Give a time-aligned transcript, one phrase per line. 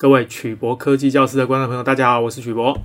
[0.00, 2.80] 各位曲博科技教室的观众朋友，大家好，我是曲博。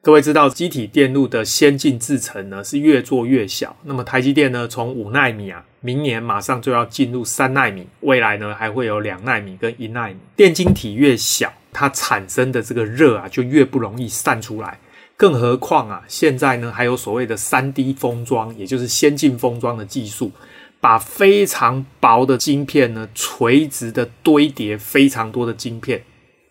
[0.00, 3.76] 各位知道，积体电路的先进制程呢是越做越小。
[3.84, 10.16] 那么台积电呢，从五奈米啊，明年马上就要进入三奈米，未来呢还会有两奈米跟一奈米。
[10.36, 14.78] 电晶体越小，它产生的这个热啊就越不容易散出来。
[15.18, 20.32] 更何况啊，现在呢还有所谓的三 D 封装，也就是先进封装的技术，
[20.80, 26.02] 把非常薄的晶片呢垂直的堆叠非常多的晶片。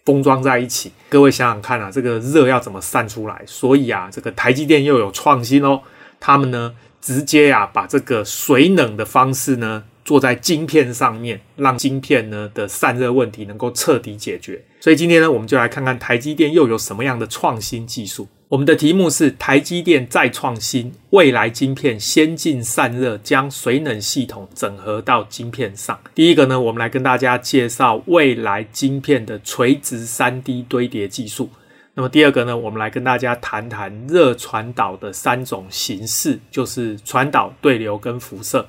[0.07, 3.43] 封装在一起，各位想想看啊，这个热要怎么散出来？
[3.45, 5.81] 所以啊，这个台积电又有创新哦，
[6.17, 14.63] 他们呢直接啊把这个水冷的方式呢做在晶片上面，让晶片呢的散热问题能够彻底解决。
[14.79, 18.29] 所以今天呢，我们就来看看台积电又有什么样的创新技术。
[18.49, 25.99] 我们的题目是台积电再创新，未来晶片先进散热，将水冷系统整合到晶片上。
[26.15, 31.49] 第一个呢，我们来跟大家介绍未来晶片的垂直 3D 堆叠技术。
[31.95, 38.65] 那么第二个呢，我们来跟大家谈谈热传导的三种形式，就是传导、对流跟辐射。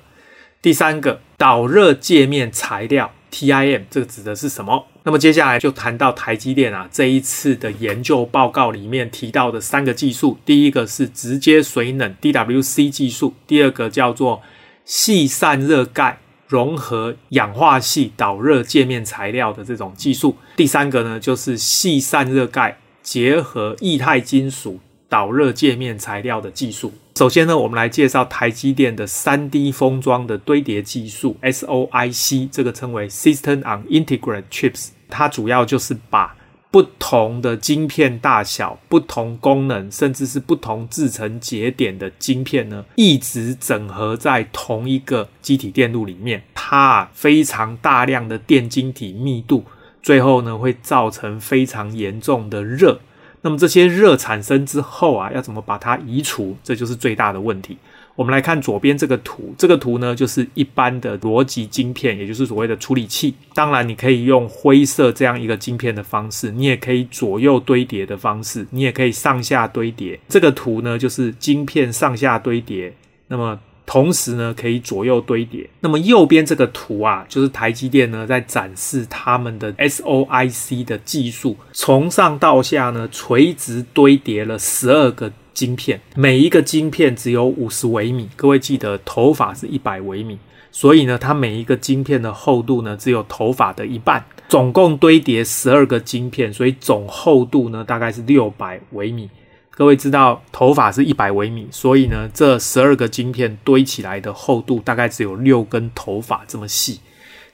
[0.61, 3.13] 第三个，导热界面材料。
[3.31, 4.87] TIM 这个指的是什么？
[5.09, 14.43] 那么接下来就谈到台积电啊这一次的研究报告里面提到的三个技术，第一个是直接水冷 DWC 技术，第二个叫做
[14.85, 24.79] 细散热盖融合氧化系导热界面材料的这种技术，第三个呢就是细散热盖结合液态金属。
[25.11, 26.93] 导热界面材料的技术。
[27.17, 34.89] 首先呢，我们来介绍台积电的 3D 封装的堆叠技术 SOIC，这个称为 System on Integrated Chips。
[35.09, 36.37] 它主要就是把
[36.71, 46.43] 不同的晶片大小、不同功能，甚至是不同制程节点的晶片呢，一直整合在同一个机体电路里面。
[46.55, 49.65] 它啊非常大量的电晶体密度，
[50.03, 53.01] 最后呢会造成非常严重的热。
[53.41, 56.57] 那么这些热产生之后啊，要怎么把它移除？
[56.63, 57.79] 这就是最大的问题。
[58.19, 63.33] 我们来看左边这个图，这个图呢就是一般的逻辑晶片，也就是所谓的处理器。
[63.55, 70.19] 当然，你可以用灰色这样一个晶片的方式，你也可以左右堆叠的方式，你也可以上下堆叠。
[70.29, 72.93] 这个图呢就是晶片上下堆叠。
[73.29, 75.71] 那么同时呢，可以左右堆叠。
[75.79, 88.29] 那么右边这个图啊，就是台积电呢在展示他们的 SOIC 的技术，从上到下呢垂直堆叠了十二个晶片，每一个晶片只有五十微米。
[88.37, 90.39] 各位记得头发是一百微米，
[90.71, 94.25] 所以呢，它每一个晶片的厚度呢只有头发的一半。
[94.49, 99.29] 总共堆叠十二个晶片，所以总厚度呢大概是六百微米。
[99.73, 107.01] 各位知道头发是一百微米，所以呢，这十二个晶片堆起来的厚度大概只有六根头发这么细。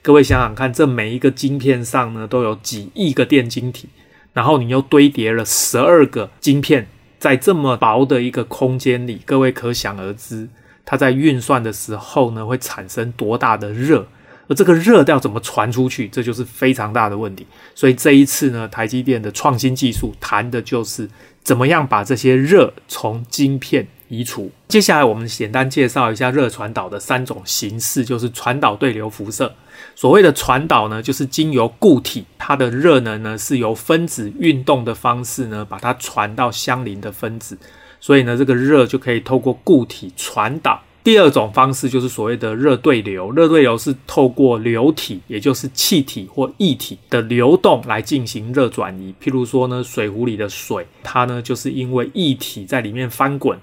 [0.03, 3.89] 各位想想看，这每一个晶片上呢都有几亿个电晶体，
[4.33, 6.87] 然后你又堆叠了十二个晶片
[7.25, 10.47] 在这么薄的一个空间里，各位可想而知，
[10.85, 14.05] 它在运算的时候呢会产生多大的热。
[14.47, 17.47] 而这个热要怎么传出去，这就是非常大的问题。
[17.73, 21.09] 所以这一次呢，台积电的创新技术谈的就是
[21.41, 24.51] 怎么样把这些热从晶片移除。
[24.69, 29.51] 接下来我们简单介绍一下热传导的三种形式，就是传导、对流、辐射。
[29.95, 37.57] 所谓的传导呢，就是经由固体，它的热能呢是由分子运动的方式呢把它传到相邻的分子，
[37.99, 40.79] 所以呢这个热就可以透过固体传导。
[41.03, 49.11] 第二种方式就是所谓的热对流，热对流是透过流体，也就是气体或液体的流动来进行热转移。
[49.19, 53.57] 譬如说呢，水壶里的水，它呢就是因为液体在里面翻滚，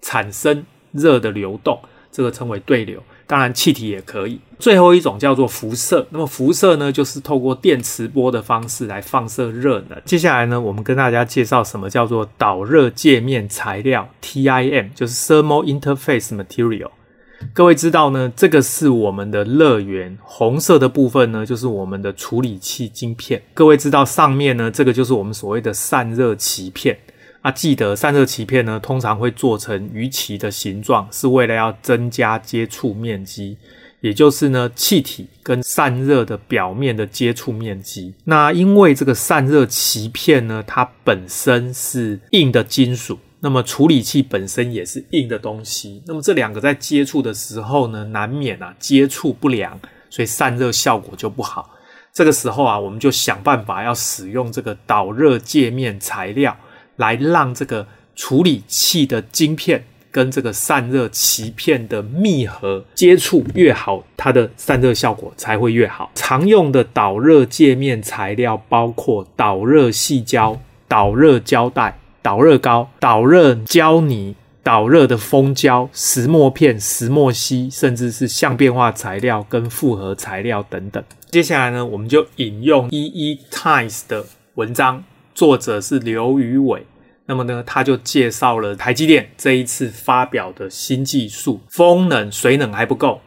[0.00, 1.80] 产生热的流动，
[2.12, 3.02] 这个称为对流。
[3.26, 4.38] 当然，气体也可以。
[4.58, 6.06] 最后一种叫做辐射。
[6.10, 10.00] 那么辐射呢，就是透过电磁波的方式来放射热能。
[10.04, 16.90] 接下来呢，我们跟大家介绍什么叫做导热介面材料 （TIM），就是 Thermal Interface Material。
[17.52, 23.40] 各位知道呢，这个是我们的热源，红色的部分呢，就是我们的处理器晶片。
[23.54, 26.98] 各位知道上面呢，这个就是我们所谓的散热鳍片。
[27.40, 33.56] 啊，记得散热鳍片呢，通常会做成鱼鳍的形状，是为了要增加接触面积，
[34.00, 38.14] 也就是呢，气体跟散热的表面的接触面积。
[38.24, 49.78] 那因为这个散热鳍片呢，它本身是硬的金属，那么处理器本身也是硬的东西，那么这两个在接触的时候呢，难免啊接触不良，
[50.10, 51.70] 所以散热效果就不好。
[52.12, 56.56] 这个时候啊，我们就想办法要使用这个导热界面材料。
[56.98, 57.86] 来让这个
[58.16, 66.10] 处理器的晶片跟这个散热鳍片的密合接触越好，它的散热效果才会越好。
[66.14, 74.34] 常用的导热界面材料包括导热矽胶、导热胶带、导热膏、导热胶泥。
[74.60, 81.02] 导热的封胶、石墨片、石墨烯，甚至是相变化材料跟复合材料等等。
[81.30, 84.26] 接下来呢，我们就引用 EE Times 的
[84.56, 85.02] 文章，
[85.34, 86.84] 作者是刘宇伟。
[87.30, 93.20] 那么呢，他就介绍了台积电这一次发表的新技术：风冷、水冷还不够，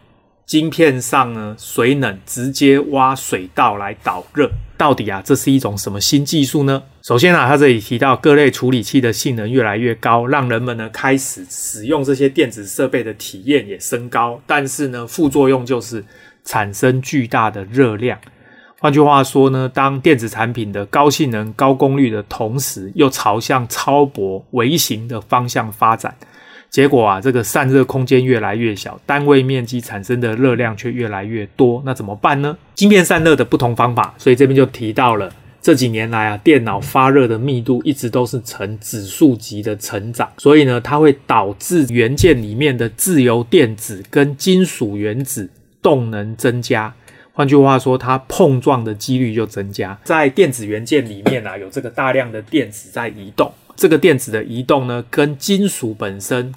[0.48, 4.50] 晶片上呢，水冷直接挖水道来导热。
[4.76, 6.82] 到底啊，这是一种什么新技术呢？
[7.04, 14.42] 首先啊，他这里提到各类处理器的性能越来越高，让人们呢开始使用这些电子设备的体验也升高。
[14.48, 16.04] 但是呢，副作用就是
[16.44, 18.20] 产生巨大的热量。
[18.82, 26.16] 换句话说呢，当电子产品的高性能、高功率的同时，又朝向超薄、微型的方向发展。
[26.72, 32.58] 结果啊，这个散热空间越来越小，单位面积产生的热量却越来越多，那怎么办呢？
[32.74, 35.32] 晶片散热的不同方法，所以这边就提到了
[35.62, 45.48] 这几年来啊，电脑发热的密度一直都是呈指数级的成长，所以呢，它会导致元件里面的自由电子跟金属原子
[45.84, 46.92] 动能增加。
[47.34, 49.98] 换句话说，它碰撞的几率就增加。
[50.04, 53.52] 在电子元件里面啊，有这个大量的电子在移动。
[53.76, 56.54] 这个电子的移动呢，跟金属本身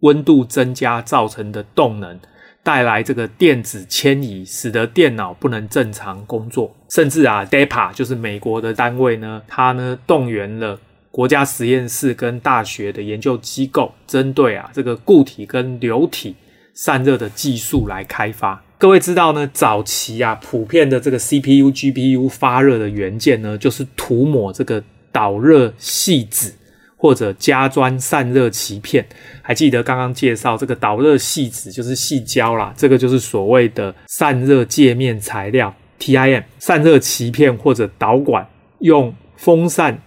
[0.00, 2.20] 温度增加造成的动能，
[2.62, 6.76] 带来这个电子迁移，使得电脑不能正常工作。
[6.90, 10.78] 甚至啊，DARPA 就是美国的单位呢，它呢动员了
[11.10, 16.36] 国家实验室跟大学的研究机构，针对啊这个固体跟流体
[16.74, 18.62] 散热的技术来开发。
[18.78, 24.82] 各位知道呢，早期啊普遍的这个 CPU、GPU 发热的元件呢，就是涂抹这个。
[25.14, 26.50] 导热细纸
[26.96, 29.06] 或者加砖散热鳍片，
[29.42, 36.42] 还记得刚刚介绍这个导热细纸就是细胶啦，这个就是所谓的散热界面材料 TIM。
[36.58, 38.48] 散热鳍片或者导管
[38.78, 40.00] 用风扇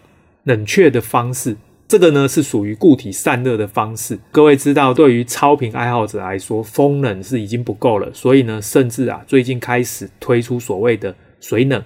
[0.45, 1.55] 冷却的方式，
[1.95, 4.19] 这个呢是属于固体散热的方式。
[4.29, 11.81] 各位知道，对于超频爱好者来说，风冷是已经不够了，所以呢，甚至啊最近开始推出所谓的水冷，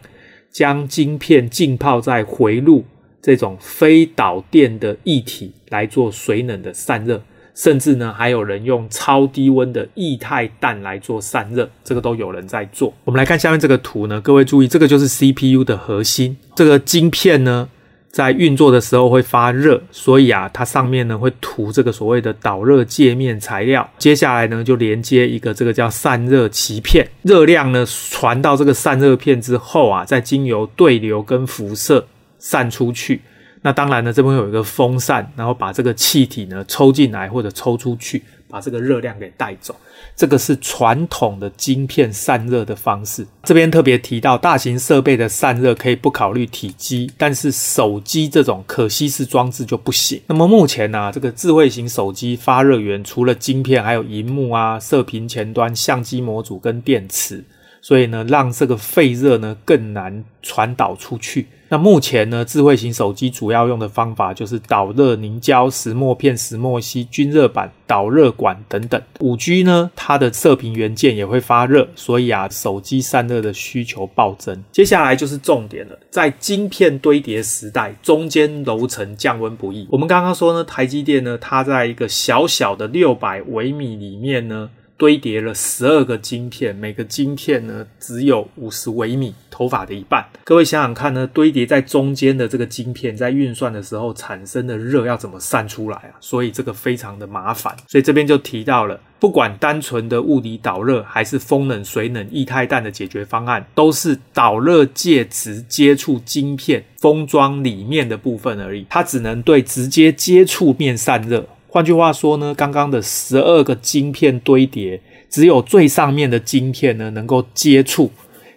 [0.52, 2.84] 将晶片浸泡在回路。
[3.22, 7.22] 这种非导电的液体来做水冷的散热，
[7.54, 12.92] 甚至呢还有人用超低温的液态氮来做散热，这个都有人在做。
[13.06, 17.70] 我们来看下面这个图呢，各位注意，这个就是 CPU 的核心，这个晶片呢
[18.12, 32.06] 在运作的时候会发热，所以啊它上面呢会涂这个所谓的导热界面材料，接下来呢就连接一个这个叫散热鳍片，热量呢传到这个散热片之后啊，再经由对流跟辐射。
[32.42, 33.20] 散出去，
[33.64, 39.76] 那当然呢，这边有一个风扇，然后把这个气体呢抽进来或者抽出去，把这个热量给带走。
[40.16, 43.26] 这个是传统的晶片散热的方式。
[43.44, 50.22] 这边特别提到，大型设备的散热可以不考虑体积，但是手机这种可吸式装置就不行。
[50.28, 57.44] 那么目前呢、这个智慧型手机发热源除了晶片，还有荧幕啊、射频前端、相机模组跟电池，
[57.82, 61.48] 所以呢，让这个废热呢更难传导出去。
[61.72, 69.00] 那目前呢，智慧型手机主要用的方法就是导热凝胶、石墨片、石墨烯、均热板、导热管等等。
[69.20, 74.64] 五 G 呢，它的射频元件也会发热，所以啊，手机散热的需求暴增。
[74.72, 79.88] 接下来就是重点了，在晶片堆叠时代，中间楼层降温不易。
[79.92, 84.72] 我们刚刚说呢，台积电呢，它在一个小小的六百微米里面呢。
[85.00, 90.26] 堆叠了十二个晶片，每个晶片呢只有五十微米，头发的一半。
[90.44, 96.12] 各位想想看呢，堆叠在中间的这个晶片，在运算的时候产生的热要怎么散出来啊？
[96.20, 97.74] 所以这个非常的麻烦。
[97.88, 111.48] 所以这边就提到了，不管单纯的物理导热，还是风冷、水冷、液态氮的解决方案，都是导热介质接触晶片封装里面的部分而已，它只能对直接接触面散热。
[111.70, 115.00] 换句话说呢，刚刚的十二个晶片堆叠，
[115.30, 118.12] 只有最上面的晶片呢能够接触，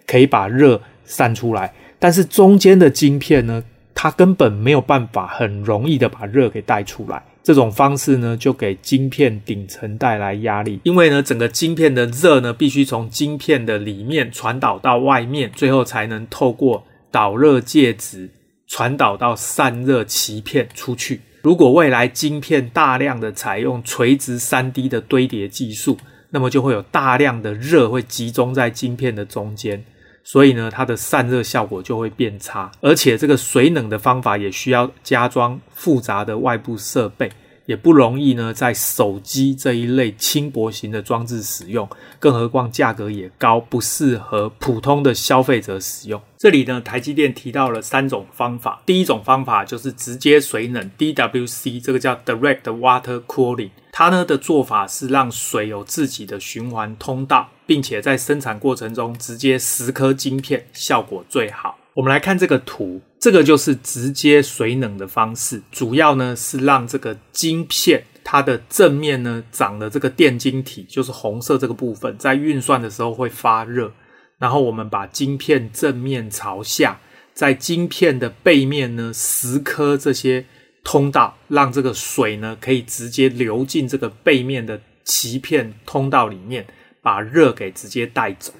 [0.07, 1.71] 可以把热散出来。
[1.99, 7.23] 但是中间的晶片呢，它根本没有办法很容易的把热给带出来。
[7.43, 18.29] 这种方式呢，就给晶片顶层带来压力，因为呢，整个晶片的热呢，必须从晶片的里面传导到外面，最后才能透过导热介质
[18.65, 21.21] 传导到散热鳍片出去。
[21.43, 25.97] 如果未来晶片大量的采用垂直 3D 的堆叠技术，
[26.29, 29.83] 那么就会有大量的热会集中在晶片的中间，
[30.23, 32.71] 所以呢，它的散热效果就会变差。
[32.79, 37.29] 而且这个水冷的方法也需要加装复杂的外部设备，
[37.65, 41.87] 也不容易呢在手机这一类轻薄型的装置使用，
[42.19, 46.21] 更何况价格也高，不适合普通的消费者使用。
[46.37, 48.81] 这里呢，台积电提到了三种方法。
[48.85, 53.69] 第一种方法就是直接水冷 （DWC），这个叫 Direct Water Cooling。
[53.93, 61.77] 它呢的做法是让水有自己的循环通道，并且在生产过程中直接蚀刻晶片，效果最好。
[61.95, 73.91] 我们来看这个图，这个就是直接水冷的方式，主要呢是让这个晶片它的正面呢长的这个电晶体，就是红色这个部分，在运算的时候会发热。
[74.39, 76.99] 然后我们把晶片正面朝下，
[77.33, 80.43] 在晶片的背面呢，蚀刻这些
[80.83, 86.65] 通道，让这个水呢可以直接流进这个背面的鳍片通道里面，
[87.03, 88.51] 把热给直接带走。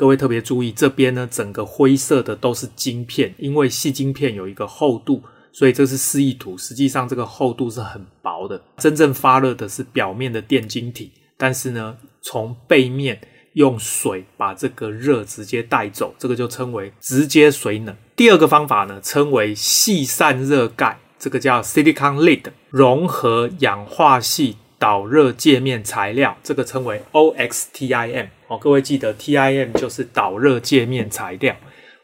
[0.00, 6.56] 各位特别注意，这边呢整个灰色的都是晶片，因为细晶片有一个厚度，所以这是示意图。
[6.56, 13.20] 实际上这个厚度是很薄的，真正发热的是表面的电晶体，但是呢从背面。
[13.54, 17.94] 用水把这个热直接带走，这个就称为直接水冷。
[18.14, 28.28] 第二个方法呢，称为细散热盖，这个叫 Silicon Lid，融合氧化矽导热界面材料，这个称为 OXTIM。
[28.48, 31.54] 哦，各位记得 TIM 就是导热界面材料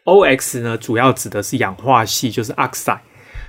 [0.05, 2.99] ，OX 呢主要指的是氧化系，就是 oxide。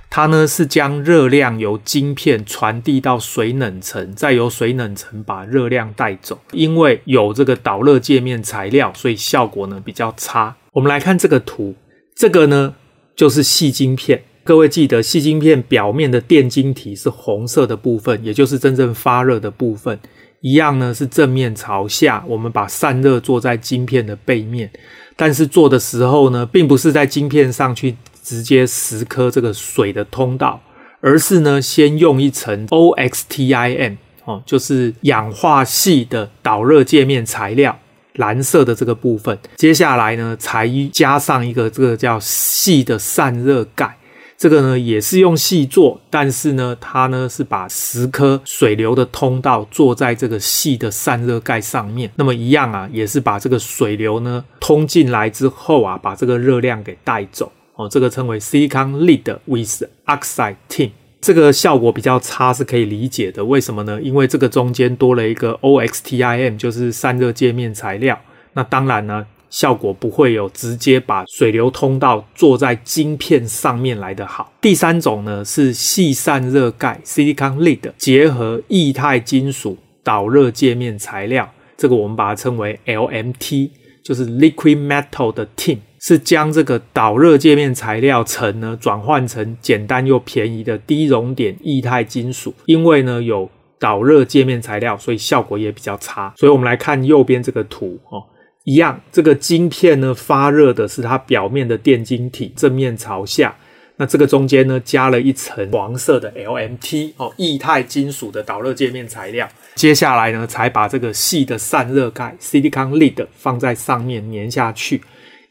[0.08, 6.40] 它呢是将热量由晶片传递到水冷层，再由水冷层把热量带走。
[6.52, 10.56] 因为有这个导热界面材料，所以效果呢比较差。
[10.72, 11.74] 我们来看这个图，
[12.16, 12.74] 这个呢
[13.14, 14.22] 就是细晶片。
[14.48, 20.00] 各位记得，细晶片表面的电晶体是红色的部分，也就是真正发热的部分。
[20.40, 24.70] 一样呢是正面朝下，我们把散热做在晶片的背面，
[25.16, 27.94] 但是做的时候呢，并不是在晶片上去。
[28.22, 30.58] 直接蚀刻这个水的通道，
[31.02, 37.78] 而是呢，先用一层 OXTIM 哦，就是氧化系的导热界面材料，
[38.14, 39.38] 蓝色的这个部分。
[39.56, 43.96] 接下来呢，才加上一个这个叫矽的散热盖，
[44.38, 52.08] 这个呢也是用细做，但是呢，它呢是把十颗水流的通道做在这个细的散热盖上面。
[52.14, 57.50] 那么一样啊，也是把这个水流呢通进来之后啊，把这个热量给带走。
[57.74, 60.90] 哦，这个称为 Silicon Lid with Oxide Tin，
[61.20, 63.44] 这个效果比较差是可以理解的。
[63.44, 64.00] 为什么呢？
[64.00, 68.16] 因为这个中间多了一个 OXTIM，就是散热界面材料。
[68.52, 74.52] 那当然呢，效果不会有直接把水流通道做在晶片上面来的好。
[74.60, 83.70] 第三种呢是细散热盖 Silicon Lid 结合液态金属导热界面材料，这个我们把它称为 LMT，
[84.02, 85.78] 就是 Liquid Metal 的 team，。
[86.00, 93.50] 是将这个导热界面材料层呢转换成简单又便宜的低熔点液态金属，因为呢有
[93.80, 96.32] 导热界面材料，所以效果也比较差。
[96.36, 98.22] 所以我们来看右边这个图哦，
[98.68, 103.56] 一样，这个晶片呢发热的是它表面的电晶体，正面朝下。
[103.96, 109.48] 那这个中间呢加了一层黄色的 LMT 哦，液态金属的导热界面材料。
[109.74, 115.00] 接下来呢才把这个细的散热盖 Silicon Lid 放在上面粘下去。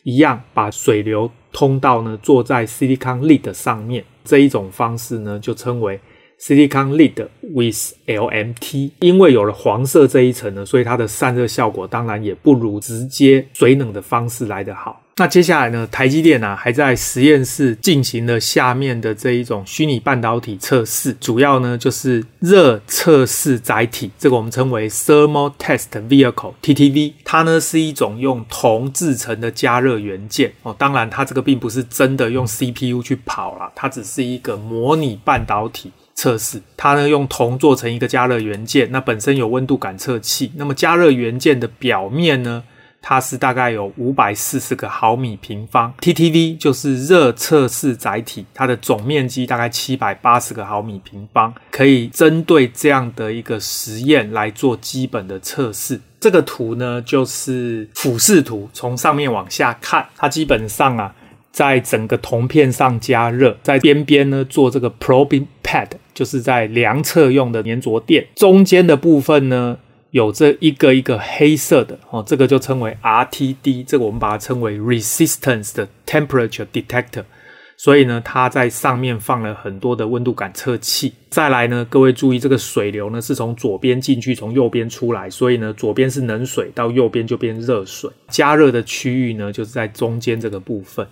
[0.04, 6.00] 一样把水流通道呢做在 Silicon Lid 上面，这一种方式呢就称为
[6.40, 8.92] Silicon Lid with LMT。
[9.00, 15.02] 因为有了黄色这一层呢，所以它的散热效果当然也不如直接水冷的方式来得好。
[15.20, 27.14] 那接下来呢，台积电啊还在实验室进行了下面的这一种虚拟半导体测试，主要呢就是热测试载体，这个我们称为 Thermal Test Vehicle（TTV）。
[27.24, 36.62] 它呢是一种用铜制成的加热元件哦，当然它这个并不是真的用 CPU 去跑啦，它只是一个模拟半导体测试。
[36.76, 42.64] 它呢用铜做成一个加热元件，那本身有温度感测器，那么加热元件的表面呢，
[43.02, 56.02] 它是大概有五百四十个毫米平方，TTV 就是热测试载体，它的总面积大概七百八十个毫米平方，可以针对这样的一个实验来做基本的测试。
[56.20, 61.14] 这个图呢，就是俯视图，从上面往下看，它基本上啊，
[61.58, 69.80] 在整个铜片上加热，在边边呢做这个 probing pad，就是在量测用的粘着垫，中间的部分呢。
[70.12, 77.24] 有这一个一个黑色的哦，这个就称为 RTD，这个我们把它称为 Resistance 的 Temperature Detector。
[77.76, 81.14] 所以呢，它在上面放了很多的温度感测器。
[81.30, 85.28] 再来呢，各位注意，这个水流呢是从左边进去，从右边出来。
[85.30, 88.10] 所以呢，左边是冷水，到右边就变热水。
[88.30, 91.06] 加热的区域呢，就是在中间这个部分。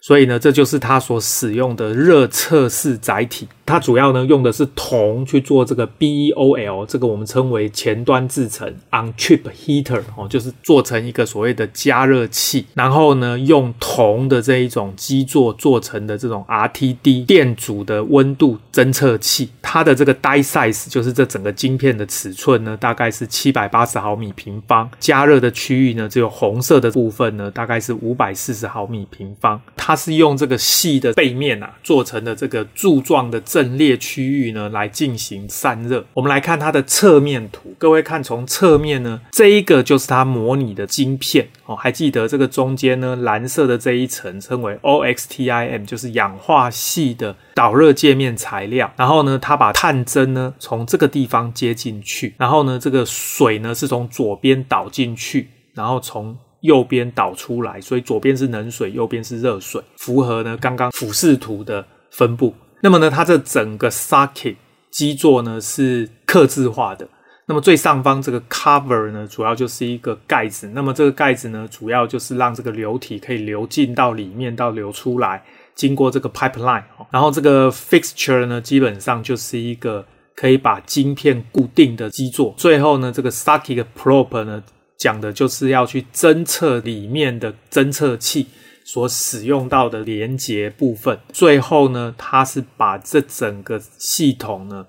[0.00, 3.48] 所以呢，这就是它所使用的热测试载体。
[3.64, 33.40] 它主要呢用的是铜去做这个 BEOL，这个我们称为前端制程 on chip heater 哦，就是做成一个所谓的加热器，然后呢用铜的这一种基座做成的这种 RTD 电阻的温度侦测器，它的这个 die size 就是这整个晶片的尺寸呢，大概是七百八十毫米平方，加热的区域呢只有红色的部分呢，大概是五百四十毫米平方，它是用这个细的背面啊做成的这个柱状的。
[33.46, 36.04] 阵列区域呢，来进行散热。
[36.14, 41.76] 我们来看它的侧面图，各位看从侧面呢，这一个就是它模拟的晶片哦。
[41.76, 48.92] 还记得这个中间呢，蓝色的这一层称为 OXTIM，就是氧化系的导热界面材料。
[48.96, 56.36] 然后呢，它把探针呢从这个地方接进去，然后呢，这个水呢是从左边导进去，然后从
[56.66, 62.52] 右边导出来，所以左边是冷水，右边是热水，符合呢刚刚俯视图的分布。
[62.82, 64.56] 那么呢，它这整个 socket
[64.90, 67.08] 基座呢是客制化的。
[67.48, 70.68] 那么最上方这个 cover 呢，主要就是一个盖子。
[70.74, 75.44] 那么这个盖子呢，主要就是让这个流体可以流进到里面，到流出来，
[75.74, 76.82] 经过这个 pipeline。
[77.10, 80.04] 然后这个 fixture 呢，基本上就是一个
[80.34, 82.52] 可以把晶片固定的基座。
[82.56, 84.60] 最后呢，这个 socket p r o p e 呢，
[84.98, 88.46] 讲的就是要去侦测里面的侦测器。
[88.88, 94.86] 所使用到的连接部分，最后呢，它是把这整个系统呢，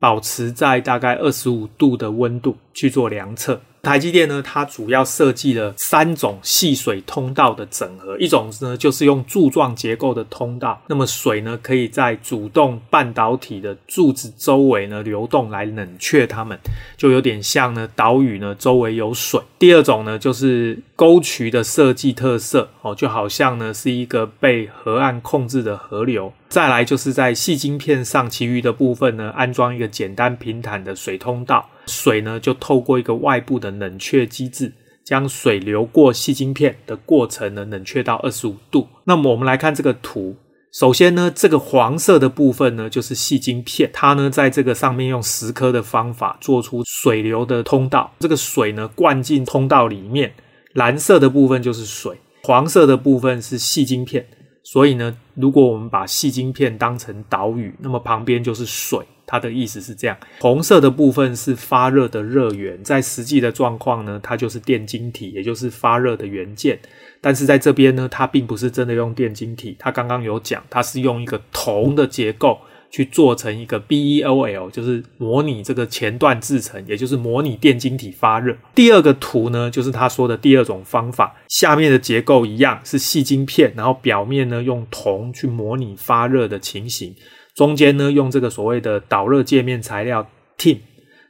[0.00, 3.60] 保持在大概二十五度的温度去做量测。
[3.86, 16.58] 台积电呢，它主要设计了三种细水通道的整合，一种呢就是用柱状结构的通道，那么水呢可以在主动半导体的柱子周围呢流动来冷却它们，
[16.96, 19.40] 就有点像呢岛屿呢周围有水。
[19.56, 26.32] 第二种呢就是沟渠的设计特色哦，就好像呢是一个被河岸控制的河流。
[26.48, 31.68] 再来就是在细晶片上，其余的部分呢安装一个简单平坦的水通道。
[31.86, 34.72] 水呢，就透过一个外部的冷却机制，
[35.04, 38.88] 将水流过细晶片的过程呢，冷却到二十五度。
[39.04, 40.36] 那么我们来看这个图，
[40.72, 50.32] 首先呢，这个黄色的部分呢，就是细晶片，它呢，在这个上面用蚀刻的方法做出水流的通道，这个水呢，灌进通道里面，
[50.72, 54.26] 蓝色的部分就是水，黄色的部分是细晶片。
[54.66, 58.98] 所以呢，如果我们把细晶片当成岛屿，那么旁边就是水。
[59.28, 66.78] 它的意思是这样，红色的部分是发热的热源，在实际的状况呢，它就是电晶体，也就是发热的元件。
[67.20, 72.58] 但是在这边呢，它并不是真的用电晶体，它刚刚有讲，它是用一个铜的结构
[72.90, 78.56] 去做成一个 BEOL，就是模拟这个前段制程，也就是模拟电晶体发热。
[78.74, 87.14] 第二个图呢，就是他说的第二种方法，下面的结构一样是细晶片，然后表面呢用铜去模拟发热的情形。
[87.54, 90.78] 中间呢，用这个所谓的导热界面材料 tin，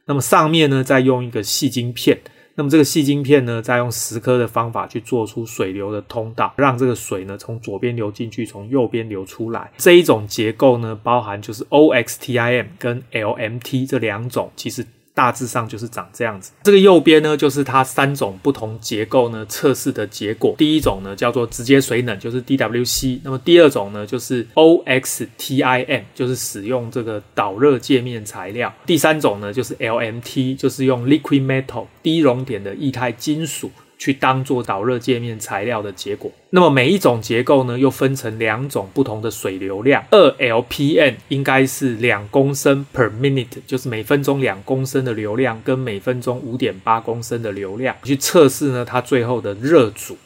[0.05, 2.19] 那么上面呢，再用一个细晶片，
[2.57, 9.71] 那么这个细晶片呢，再用十颗的方法去做出水流的通道，让这个水呢从左边流进去，从右边流出来。
[9.77, 14.85] 这一种结构呢，包含就是 OXTIM 跟 LMT 这两种，其实。
[15.17, 16.51] 大致上就是长这样子。
[16.61, 20.53] 这个右边呢，就是它三种不同结构呢测试的结果。
[20.59, 23.21] 第一种呢叫做直接水冷，就是 DWC。
[23.23, 28.71] 那么第二种呢就是 OXTIM，就是使用这个导热界面材料。
[28.85, 33.71] 第三种呢就是 LMT，就是用 Liquid Metal 低熔点的液态金属。
[33.97, 36.31] 去当做导热界面材料的结果。
[36.51, 40.03] 那么每一种结构呢，又分成两种不同的水流量。
[40.11, 50.17] 二 LPM 应该是两公升 per minute，就是每分钟两公升的流量，跟每分钟五点八公升的流量去测试呢，它最后的热阻。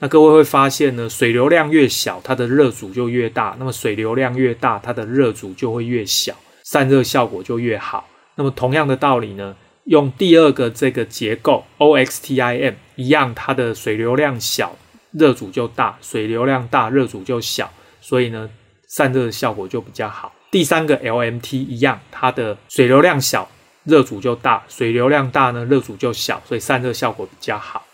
[0.00, 8.08] 那各位会发现呢，水流量越小，它的热阻就越大；那么水流量越大，它的热阻就会越小，散热效果就越好。
[8.36, 9.56] 那么同样的道理呢，
[9.88, 14.76] 用第二个这个结构 OXTIM 一样，它的水流量小，
[15.12, 17.72] 热阻就大；水流量大，热阻就小，
[18.02, 18.50] 所以呢，
[18.86, 20.34] 散热的效果就比较好。
[20.50, 23.48] 第三个 LMT 一样，它的水流量小，
[23.84, 27.86] 热阻就大；水流量大呢，热阻就小，所以散热效果比较好。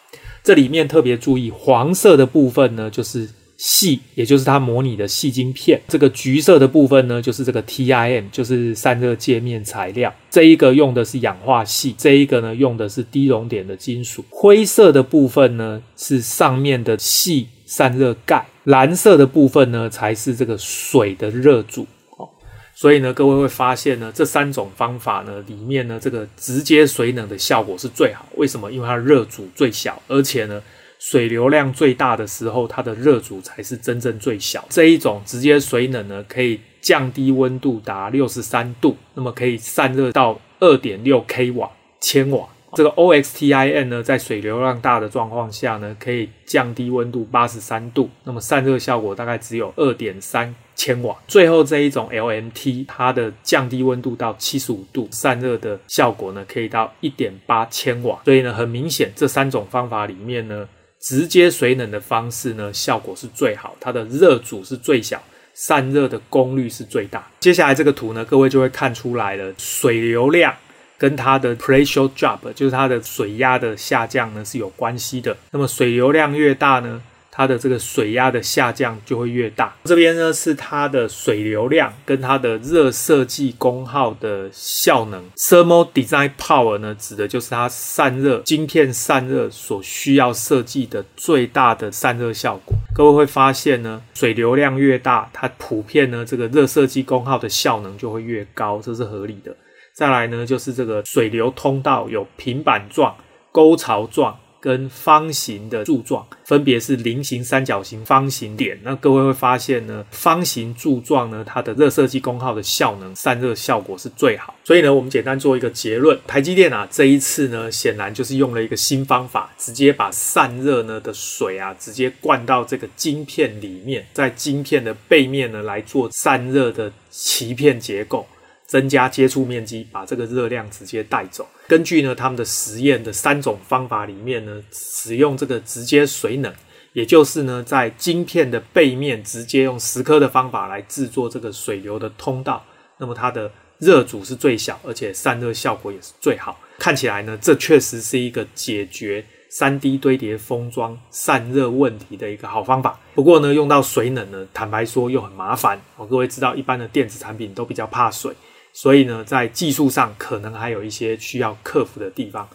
[0.42, 3.30] 这里面特别注意，黄色的部分呢，就是。
[3.56, 5.80] 细，也就是它模拟的细晶片。
[5.86, 10.12] 这个橘色的部分呢，就是这个 TIM，就是散热界面材料。
[10.30, 14.24] 这一个用的是氧化系，这一个呢用的是低熔点的金属。
[14.28, 21.86] 灰色的部分呢是上面的细散热盖，蓝色的部分呢才是这个水的热阻。
[22.18, 22.28] 哦，
[22.74, 28.26] 所以呢，各位会发现呢，这三种方法呢里面呢，这个直接水冷的效果是最好。
[28.34, 28.72] 为什么？
[28.72, 30.60] 因为它热阻最小，而且呢。
[31.06, 34.64] 水流量最大的时候，它的热阻才是真正最小。
[34.70, 42.48] 这一种直接水冷呢，可以降低温度达六十三度，那么可以散热到二点六 k 瓦千瓦。
[42.72, 51.14] 这个 OXTIN 呢，在水流量大的状况下呢，可以降低温度八十三度，那么散热效果大概只有二点三千瓦。
[51.28, 58.22] 最后这一种 LMT，它的降低温度到七十五度，散热的效果呢，可以到一点八千瓦。
[58.24, 60.66] 所以呢，很明显这三种方法里面呢，
[61.04, 67.30] 直接水冷的方式呢，效果是最好，它的热阻是最小，散热的功率是最大。
[67.40, 70.54] 接下来这个图呢，各位就会看出来了，水流量。
[70.96, 75.36] 跟它的 pressure drop，就是它的水压的下降呢，是有关系的。
[75.50, 77.02] 那么水流量越大呢，
[77.36, 79.74] 它的这个水压的下降就会越大。
[79.84, 85.28] 这边呢是它的水流量跟它的热设计功耗的效能。
[85.36, 92.76] Thermal design power 呢，指的就是它散热晶片散热所需要设计的最大的散热效果。
[92.94, 99.52] 各位会发现呢，水流量越大，它普遍呢这个热设计功耗的效能就会越高，这是合理的。
[99.92, 103.16] 再来呢，就是这个水流通道有平板状、
[103.50, 108.80] 沟槽状跟方形的柱状，分别是菱形、三角形、方形点。
[108.82, 114.54] 那各位会发现呢，方形柱状呢，它的热设计功耗的效能、散热效果是最好。
[114.64, 128.26] 所以呢，我们简单做一个结论：台积电啊，这一次呢，显然就是用了一个新方法，直接把散热呢的水啊，直接灌到这个晶片里面，在晶片的背面呢来做散热的鳍片结构。
[128.66, 131.46] 增加接触面积，把这个热量直接带走。
[131.66, 136.52] 根据呢他们的实验的三种方法里面呢，使用这个直接水冷，
[136.92, 142.64] 也就是呢在晶片的背面直接用蚀刻的方法来制作这个水流的通道，
[142.98, 146.58] 那么它的热阻是最小，而且散热效果也是最好。
[146.78, 152.98] 看起来呢，这确实是一个解决 3D 堆叠封装散热问题的一个好方法。
[153.14, 155.80] 不过呢，用到水冷呢，坦白说又很麻烦。
[155.96, 158.34] 哦，各位知道，一般的电子产品都比较怕水。
[158.74, 162.46] 所以呢，在技术上可能还有一些需要克服的地方。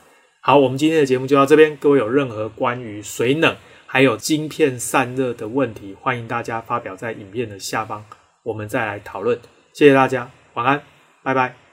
[0.42, 1.76] 好，我们今天的节目就到这边。
[1.78, 3.56] 各位有任何关于水冷
[3.86, 8.04] 还有晶片散热的问题，欢迎大家发表在影片的下方，
[8.44, 9.40] 我们再来讨论。
[9.74, 10.82] 谢谢大家，晚安，
[11.24, 11.69] 拜拜。